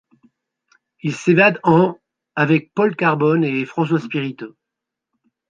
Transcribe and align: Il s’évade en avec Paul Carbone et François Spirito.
Il 1.03 1.13
s’évade 1.15 1.59
en 1.61 1.99
avec 2.35 2.73
Paul 2.73 2.95
Carbone 2.95 3.43
et 3.43 3.67
François 3.67 3.99
Spirito. 3.99 4.55